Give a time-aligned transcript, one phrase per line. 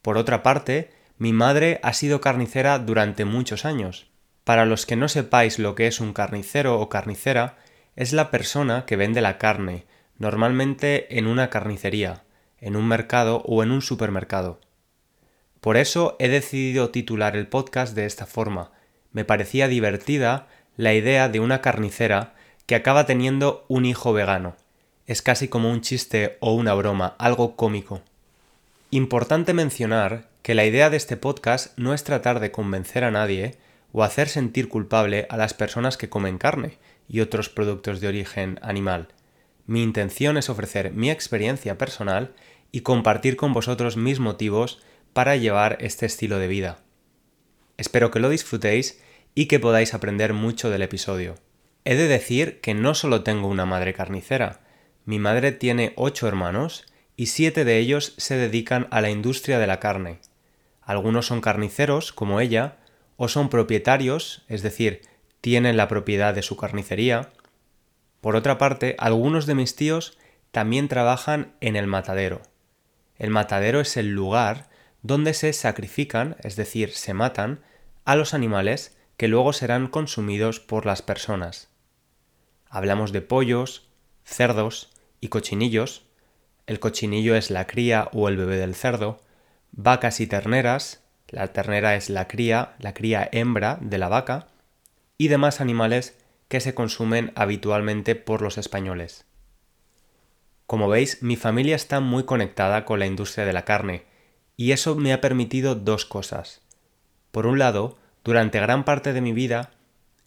[0.00, 4.08] Por otra parte, mi madre ha sido carnicera durante muchos años.
[4.44, 7.58] Para los que no sepáis lo que es un carnicero o carnicera,
[7.98, 9.84] es la persona que vende la carne,
[10.18, 12.22] normalmente en una carnicería,
[12.60, 14.60] en un mercado o en un supermercado.
[15.60, 18.70] Por eso he decidido titular el podcast de esta forma.
[19.10, 22.34] Me parecía divertida la idea de una carnicera
[22.66, 24.54] que acaba teniendo un hijo vegano.
[25.08, 28.02] Es casi como un chiste o una broma, algo cómico.
[28.92, 33.56] Importante mencionar que la idea de este podcast no es tratar de convencer a nadie
[33.92, 38.58] o hacer sentir culpable a las personas que comen carne, y otros productos de origen
[38.62, 39.08] animal.
[39.66, 42.34] Mi intención es ofrecer mi experiencia personal
[42.70, 44.80] y compartir con vosotros mis motivos
[45.12, 46.78] para llevar este estilo de vida.
[47.76, 49.00] Espero que lo disfrutéis
[49.34, 51.36] y que podáis aprender mucho del episodio.
[51.84, 54.60] He de decir que no solo tengo una madre carnicera,
[55.04, 56.86] mi madre tiene ocho hermanos
[57.16, 60.20] y siete de ellos se dedican a la industria de la carne.
[60.82, 62.78] Algunos son carniceros, como ella,
[63.16, 65.02] o son propietarios, es decir,
[65.40, 67.30] tienen la propiedad de su carnicería.
[68.20, 70.18] Por otra parte, algunos de mis tíos
[70.50, 72.42] también trabajan en el matadero.
[73.16, 74.68] El matadero es el lugar
[75.02, 77.60] donde se sacrifican, es decir, se matan,
[78.04, 81.68] a los animales que luego serán consumidos por las personas.
[82.68, 83.88] Hablamos de pollos,
[84.24, 84.90] cerdos
[85.20, 86.04] y cochinillos.
[86.66, 89.20] El cochinillo es la cría o el bebé del cerdo.
[89.72, 91.02] Vacas y terneras.
[91.28, 94.48] La ternera es la cría, la cría hembra de la vaca
[95.18, 96.16] y demás animales
[96.48, 99.26] que se consumen habitualmente por los españoles.
[100.66, 104.04] Como veis, mi familia está muy conectada con la industria de la carne,
[104.56, 106.62] y eso me ha permitido dos cosas.
[107.30, 109.72] Por un lado, durante gran parte de mi vida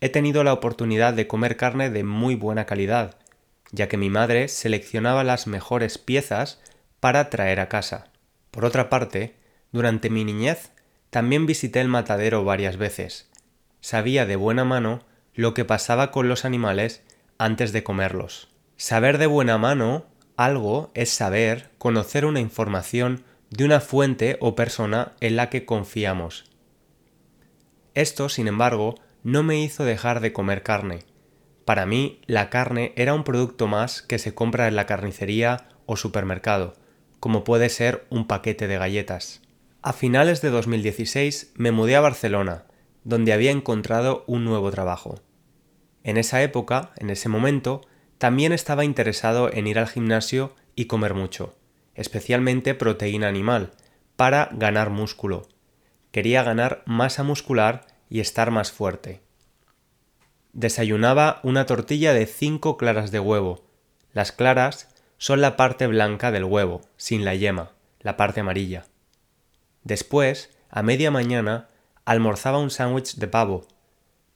[0.00, 3.16] he tenido la oportunidad de comer carne de muy buena calidad,
[3.70, 6.60] ya que mi madre seleccionaba las mejores piezas
[7.00, 8.10] para traer a casa.
[8.50, 9.36] Por otra parte,
[9.72, 10.72] durante mi niñez
[11.10, 13.29] también visité el matadero varias veces,
[13.80, 15.00] sabía de buena mano
[15.34, 17.02] lo que pasaba con los animales
[17.38, 18.48] antes de comerlos.
[18.76, 25.12] Saber de buena mano algo es saber, conocer una información de una fuente o persona
[25.20, 26.44] en la que confiamos.
[27.94, 31.00] Esto, sin embargo, no me hizo dejar de comer carne.
[31.64, 35.96] Para mí, la carne era un producto más que se compra en la carnicería o
[35.96, 36.74] supermercado,
[37.18, 39.42] como puede ser un paquete de galletas.
[39.82, 42.64] A finales de 2016 me mudé a Barcelona,
[43.04, 45.20] donde había encontrado un nuevo trabajo.
[46.04, 47.82] En esa época, en ese momento,
[48.18, 51.56] también estaba interesado en ir al gimnasio y comer mucho,
[51.94, 53.70] especialmente proteína animal,
[54.16, 55.48] para ganar músculo.
[56.10, 59.22] Quería ganar masa muscular y estar más fuerte.
[60.52, 63.64] Desayunaba una tortilla de 5 claras de huevo.
[64.12, 68.84] Las claras son la parte blanca del huevo, sin la yema, la parte amarilla.
[69.84, 71.69] Después, a media mañana,
[72.10, 73.68] almorzaba un sándwich de pavo.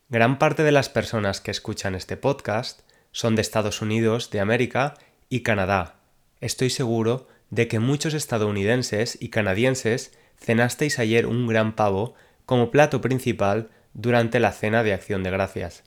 [0.08, 4.94] Gran parte de las personas que escuchan este podcast son de Estados Unidos, de América
[5.28, 5.96] y Canadá.
[6.40, 12.14] Estoy seguro de que muchos estadounidenses y canadienses cenasteis ayer un gran pavo
[12.46, 15.82] como plato principal durante la cena de acción de gracias.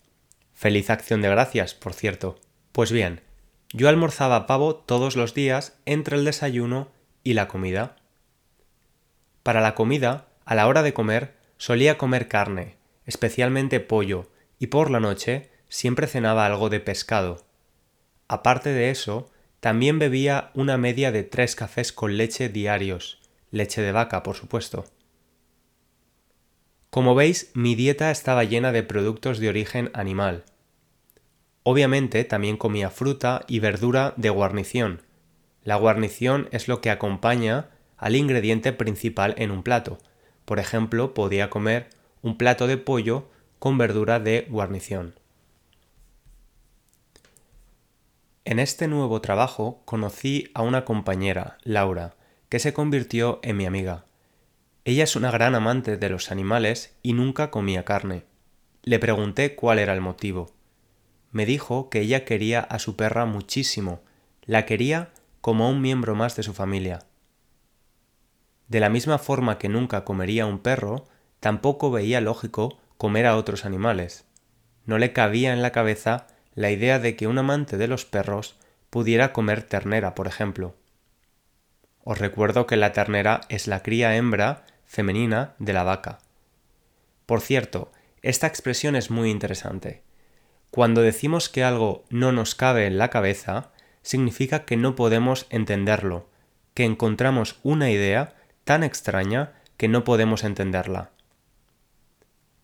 [0.53, 2.37] Feliz acción de gracias, por cierto.
[2.73, 3.21] Pues bien,
[3.71, 6.91] yo almorzaba pavo todos los días entre el desayuno
[7.23, 7.95] y la comida.
[9.41, 14.89] Para la comida, a la hora de comer, Solía comer carne, especialmente pollo, y por
[14.89, 17.45] la noche siempre cenaba algo de pescado.
[18.27, 23.19] Aparte de eso, también bebía una media de tres cafés con leche diarios,
[23.51, 24.85] leche de vaca, por supuesto.
[26.89, 30.45] Como veis, mi dieta estaba llena de productos de origen animal.
[31.63, 35.01] Obviamente también comía fruta y verdura de guarnición.
[35.63, 39.97] La guarnición es lo que acompaña al ingrediente principal en un plato.
[40.47, 41.89] Por ejemplo, podía comer
[42.21, 43.27] un plato de pollo
[43.59, 45.19] con verdura de guarnición.
[48.45, 52.15] En este nuevo trabajo conocí a una compañera, Laura,
[52.47, 54.05] que se convirtió en mi amiga.
[54.85, 58.23] Ella es una gran amante de los animales y nunca comía carne.
[58.83, 60.53] Le pregunté cuál era el motivo.
[61.33, 63.99] Me dijo que ella quería a su perra muchísimo,
[64.45, 65.11] la quería
[65.41, 67.06] como un miembro más de su familia.
[68.67, 71.05] De la misma forma que nunca comería un perro,
[71.39, 74.25] tampoco veía lógico comer a otros animales.
[74.85, 78.57] No le cabía en la cabeza la idea de que un amante de los perros
[78.89, 80.75] pudiera comer ternera, por ejemplo.
[82.03, 86.19] Os recuerdo que la ternera es la cría hembra femenina de la vaca.
[87.25, 87.91] Por cierto,
[88.21, 90.03] esta expresión es muy interesante.
[90.71, 93.71] Cuando decimos que algo no nos cabe en la cabeza,
[94.01, 96.29] significa que no podemos entenderlo,
[96.73, 98.36] que encontramos una idea
[98.67, 101.11] tan extraña que no podemos entenderla.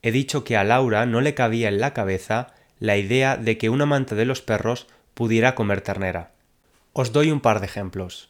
[0.02, 3.70] He dicho que a Laura no le cabía en la cabeza la idea de que
[3.70, 6.34] un amante de los perros pudiera comer ternera.
[6.92, 8.30] Os doy un par de ejemplos.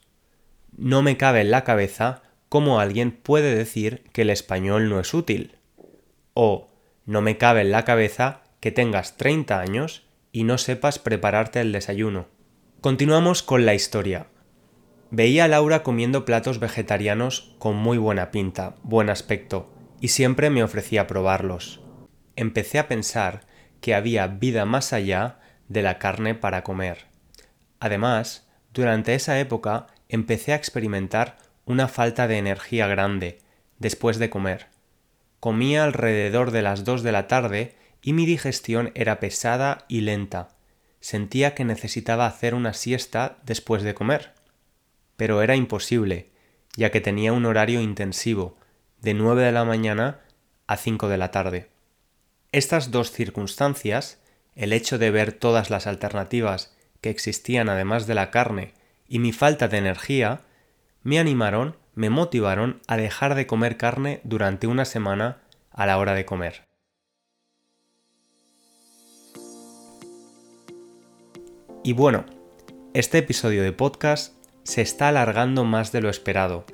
[0.78, 5.12] No me cabe en la cabeza cómo alguien puede decir que el español no es
[5.16, 5.58] útil.
[6.36, 6.70] O
[7.08, 11.72] no me cabe en la cabeza que tengas 30 años y no sepas prepararte el
[11.72, 12.28] desayuno.
[12.82, 14.28] Continuamos con la historia.
[15.16, 19.72] Veía a Laura comiendo platos vegetarianos con muy buena pinta, buen aspecto,
[20.02, 21.82] y siempre me ofrecía probarlos.
[22.36, 23.42] Empecé a pensar
[23.80, 27.06] que había vida más allá de la carne para comer.
[27.80, 33.38] Además, durante esa época empecé a experimentar una falta de energía grande
[33.78, 34.66] después de comer.
[35.40, 40.48] Comía alrededor de las dos de la tarde y mi digestión era pesada y lenta.
[41.02, 44.34] Sentía que necesitaba hacer una siesta después de comer.
[45.16, 46.32] Pero era imposible,
[46.76, 48.58] ya que tenía un horario intensivo,
[49.02, 50.22] de nueve de la mañana
[50.68, 51.70] a cinco de la tarde.
[52.52, 54.22] Estas dos circunstancias,
[54.56, 58.74] el hecho de ver todas las alternativas que existían además de la carne
[59.08, 60.42] y mi falta de energía,
[61.02, 66.14] me animaron, me motivaron a dejar de comer carne durante una semana a la hora
[66.14, 66.66] de comer.
[71.84, 72.26] Y bueno,
[72.94, 74.34] este episodio de podcast
[74.64, 76.66] se está alargando más de lo esperado,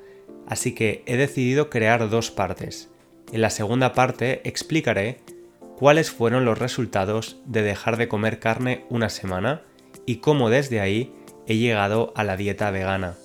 [0.47, 2.89] así que he decidido crear dos partes.
[3.31, 5.19] En la segunda parte explicaré
[5.77, 9.61] cuáles fueron los resultados de dejar de comer carne una semana
[10.05, 11.13] y cómo desde ahí
[11.47, 13.15] he llegado a la dieta vegana.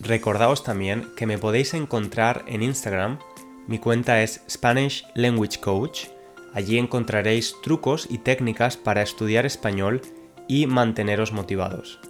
[0.00, 3.18] Recordaos también que me podéis encontrar en Instagram,
[3.66, 6.06] mi cuenta es Spanish Language Coach,
[6.54, 10.02] allí encontraréis trucos y técnicas para estudiar español
[10.46, 12.00] y manteneros motivados.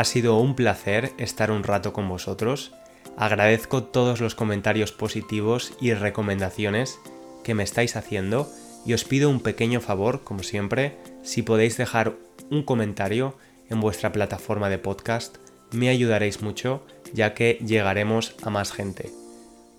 [0.00, 2.72] Ha sido un placer estar un rato con vosotros,
[3.18, 6.98] agradezco todos los comentarios positivos y recomendaciones
[7.44, 8.50] que me estáis haciendo
[8.86, 12.14] y os pido un pequeño favor, como siempre, si podéis dejar
[12.50, 13.36] un comentario
[13.68, 15.36] en vuestra plataforma de podcast,
[15.70, 19.12] me ayudaréis mucho ya que llegaremos a más gente.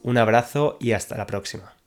[0.03, 1.80] Un abrazo y hasta la próxima.